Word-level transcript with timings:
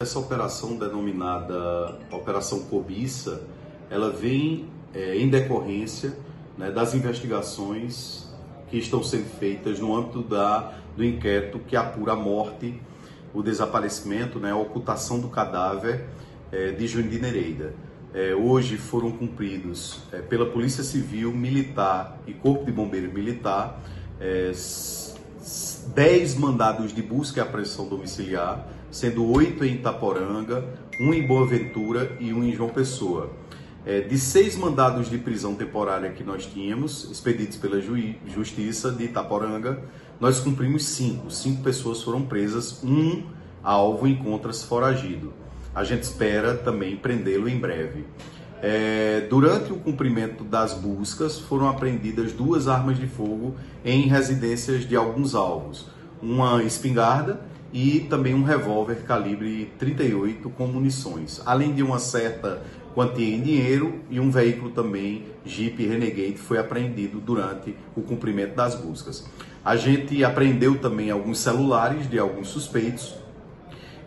Essa 0.00 0.20
operação 0.20 0.76
denominada 0.76 1.98
Operação 2.12 2.60
Cobiça, 2.60 3.42
ela 3.90 4.12
vem 4.12 4.68
é, 4.94 5.16
em 5.16 5.28
decorrência 5.28 6.16
né, 6.56 6.70
das 6.70 6.94
investigações 6.94 8.32
que 8.70 8.78
estão 8.78 9.02
sendo 9.02 9.28
feitas 9.40 9.80
no 9.80 9.96
âmbito 9.96 10.22
da, 10.22 10.72
do 10.96 11.04
inquérito 11.04 11.58
que 11.58 11.74
apura 11.74 12.12
a 12.12 12.14
morte, 12.14 12.80
o 13.34 13.42
desaparecimento, 13.42 14.38
né, 14.38 14.52
a 14.52 14.56
ocultação 14.56 15.18
do 15.18 15.26
cadáver 15.26 16.04
é, 16.52 16.70
de 16.70 16.86
Juninho 16.86 17.20
Nereida. 17.20 17.74
É, 18.14 18.36
hoje 18.36 18.76
foram 18.76 19.10
cumpridos 19.10 19.98
é, 20.12 20.18
pela 20.18 20.46
Polícia 20.46 20.84
Civil, 20.84 21.32
Militar 21.32 22.20
e 22.24 22.32
Corpo 22.32 22.64
de 22.64 22.70
Bombeiro 22.70 23.12
Militar 23.12 23.82
10 25.94 26.34
é, 26.34 26.38
mandados 26.38 26.94
de 26.94 27.02
busca 27.02 27.40
e 27.40 27.42
apreensão 27.42 27.88
domiciliar 27.88 28.68
sendo 28.90 29.30
oito 29.32 29.64
em 29.64 29.74
Itaporanga, 29.74 30.64
um 31.00 31.12
em 31.12 31.26
Boa 31.26 31.46
Ventura 31.46 32.16
e 32.18 32.32
um 32.32 32.42
em 32.42 32.52
João 32.52 32.70
Pessoa. 32.70 33.30
É, 33.86 34.00
de 34.00 34.18
seis 34.18 34.56
mandados 34.56 35.08
de 35.08 35.16
prisão 35.18 35.54
temporária 35.54 36.10
que 36.10 36.24
nós 36.24 36.46
tínhamos, 36.46 37.10
expedidos 37.10 37.56
pela 37.56 37.80
Justiça 38.26 38.90
de 38.90 39.04
Itaporanga, 39.04 39.82
nós 40.20 40.40
cumprimos 40.40 40.84
cinco. 40.84 41.30
Cinco 41.30 41.62
pessoas 41.62 42.02
foram 42.02 42.22
presas, 42.22 42.82
um 42.82 43.22
alvo 43.62 44.06
encontra-se 44.06 44.66
foragido. 44.66 45.32
A 45.74 45.84
gente 45.84 46.02
espera 46.02 46.54
também 46.54 46.96
prendê-lo 46.96 47.48
em 47.48 47.58
breve. 47.58 48.04
É, 48.60 49.26
durante 49.30 49.72
o 49.72 49.76
cumprimento 49.76 50.42
das 50.42 50.74
buscas, 50.74 51.38
foram 51.38 51.68
apreendidas 51.68 52.32
duas 52.32 52.66
armas 52.66 52.98
de 52.98 53.06
fogo 53.06 53.54
em 53.84 54.02
residências 54.02 54.86
de 54.86 54.96
alguns 54.96 55.34
alvos. 55.34 55.86
Uma 56.20 56.62
espingarda 56.64 57.40
e 57.72 58.00
também 58.00 58.34
um 58.34 58.42
revólver 58.42 59.02
calibre 59.06 59.70
38 59.78 60.50
com 60.50 60.66
munições, 60.66 61.40
além 61.46 61.72
de 61.72 61.82
uma 61.82 61.98
certa 61.98 62.62
quantia 62.94 63.36
em 63.36 63.40
dinheiro 63.40 64.00
e 64.10 64.18
um 64.18 64.30
veículo 64.30 64.70
também 64.70 65.26
Jeep 65.44 65.86
Renegade 65.86 66.36
foi 66.36 66.58
apreendido 66.58 67.20
durante 67.20 67.76
o 67.94 68.02
cumprimento 68.02 68.56
das 68.56 68.74
buscas. 68.74 69.24
A 69.64 69.76
gente 69.76 70.24
apreendeu 70.24 70.78
também 70.78 71.10
alguns 71.10 71.38
celulares 71.38 72.08
de 72.10 72.18
alguns 72.18 72.48
suspeitos 72.48 73.14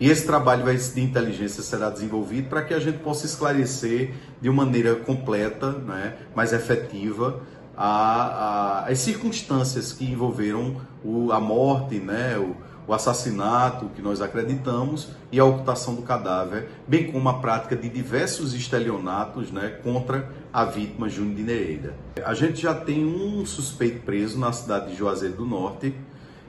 e 0.01 0.09
esse 0.09 0.25
trabalho 0.25 0.65
de 0.65 0.99
inteligência 0.99 1.61
será 1.61 1.91
desenvolvido 1.91 2.49
para 2.49 2.63
que 2.63 2.73
a 2.73 2.79
gente 2.79 2.97
possa 2.97 3.27
esclarecer 3.27 4.15
de 4.41 4.49
uma 4.49 4.65
maneira 4.65 4.95
completa, 4.95 5.73
né, 5.73 6.17
mais 6.35 6.53
efetiva, 6.53 7.43
a, 7.77 8.85
a, 8.85 8.85
as 8.87 8.97
circunstâncias 8.97 9.93
que 9.93 10.03
envolveram 10.03 10.81
o, 11.05 11.31
a 11.31 11.39
morte, 11.39 11.99
né, 11.99 12.35
o, 12.35 12.55
o 12.87 12.93
assassinato 12.95 13.89
que 13.95 14.01
nós 14.01 14.21
acreditamos 14.21 15.09
e 15.31 15.39
a 15.39 15.45
ocultação 15.45 15.93
do 15.93 16.01
cadáver, 16.01 16.69
bem 16.87 17.11
como 17.11 17.29
a 17.29 17.35
prática 17.35 17.75
de 17.75 17.87
diversos 17.87 18.55
estelionatos 18.55 19.51
né, 19.51 19.69
contra 19.83 20.27
a 20.51 20.65
vítima 20.65 21.09
Júnior 21.09 21.35
de 21.35 21.43
Nereida. 21.43 21.95
A 22.25 22.33
gente 22.33 22.59
já 22.59 22.73
tem 22.73 23.05
um 23.05 23.45
suspeito 23.45 24.01
preso 24.01 24.39
na 24.39 24.51
cidade 24.51 24.89
de 24.89 24.97
Juazeiro 24.97 25.35
do 25.35 25.45
Norte. 25.45 25.93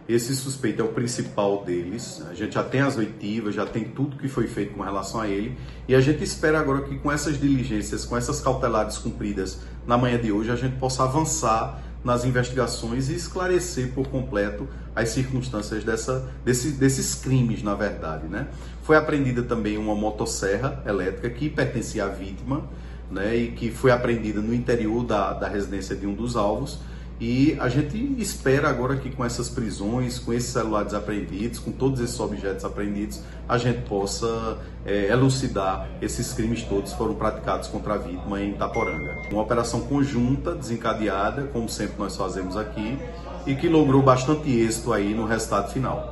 Esse 0.08 0.34
suspeito 0.34 0.83
é 0.83 0.84
o 0.84 0.89
principal 0.89 1.64
deles. 1.64 2.22
A 2.28 2.34
gente 2.34 2.55
já 2.55 2.62
tem 2.62 2.81
as 2.81 2.97
oitivas, 2.97 3.55
já 3.55 3.64
tem 3.64 3.84
tudo 3.84 4.17
que 4.17 4.28
foi 4.28 4.47
feito 4.47 4.75
com 4.75 4.83
relação 4.83 5.20
a 5.20 5.28
ele. 5.28 5.56
E 5.86 5.95
a 5.95 6.00
gente 6.00 6.25
espera 6.25 6.58
agora 6.58 6.83
que 6.83 6.98
com 6.98 7.11
essas 7.11 7.39
diligências, 7.39 8.05
com 8.05 8.17
essas 8.17 8.41
cautelares 8.41 8.98
cumpridas 8.98 9.61
na 9.86 9.97
manhã 9.97 10.19
de 10.19 10.33
hoje, 10.33 10.50
a 10.50 10.56
gente 10.56 10.77
possa 10.77 11.05
avançar 11.05 11.83
nas 12.05 12.25
investigações 12.25 13.08
e 13.08 13.14
esclarecer 13.14 13.92
por 13.92 14.08
completo 14.08 14.69
as 14.95 15.11
circunstâncias 15.11 15.84
dessa, 15.84 16.28
desse, 16.45 16.73
desses 16.73 17.14
crimes, 17.14 17.62
na 17.62 17.75
verdade. 17.75 18.27
Né? 18.27 18.48
Foi 18.83 18.97
apreendida 18.97 19.42
também 19.42 19.78
uma 19.78 19.95
motosserra 19.95 20.83
elétrica 20.84 21.30
que 21.30 21.48
pertencia 21.48 22.05
à 22.05 22.08
vítima 22.08 22.64
né, 23.08 23.36
e 23.36 23.53
que 23.53 23.70
foi 23.70 23.92
apreendida 23.92 24.41
no 24.41 24.53
interior 24.53 25.05
da, 25.05 25.33
da 25.33 25.47
residência 25.47 25.95
de 25.95 26.06
um 26.06 26.14
dos 26.14 26.34
alvos 26.34 26.80
e 27.21 27.57
a 27.61 27.69
gente 27.69 27.97
espera 28.20 28.69
agora 28.69 28.97
que 28.97 29.11
com 29.11 29.25
essas 29.25 29.48
prisões, 29.48 30.19
com 30.19 30.33
esses 30.33 30.51
celulares 30.51 30.92
apreendidos, 30.92 31.59
com 31.59 31.70
todos 31.70 32.01
esses 32.01 32.19
objetos 32.19 32.64
apreendidos, 32.64 33.20
a 33.48 33.59
gente 33.59 33.83
possa 33.83 34.59
é, 34.85 35.07
elucidar 35.07 35.89
esses 36.01 36.33
crimes 36.33 36.63
todos 36.64 36.92
que 36.92 36.98
foram 36.98 37.14
praticados 37.14 37.69
contra 37.69 37.95
a 37.95 37.98
vítima 37.98 38.41
em 38.41 38.51
Itaporanga. 38.51 39.17
Uma 39.31 39.42
operação 39.42 39.83
conjunta, 39.83 40.55
desencadeada, 40.55 41.45
como 41.53 41.69
sempre 41.69 41.95
nós 41.98 42.17
fazemos 42.17 42.57
aqui, 42.57 42.98
e 43.47 43.55
que 43.55 43.69
logrou 43.69 44.03
bastante 44.03 44.51
êxito 44.51 44.92
aí 44.92 45.15
no 45.15 45.25
resultado 45.25 45.73
final. 45.73 46.11